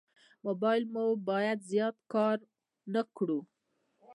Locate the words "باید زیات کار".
1.29-2.37